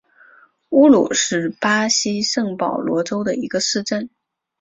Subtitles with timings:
[0.69, 4.09] 乌鲁是巴西圣保罗州的一个市镇。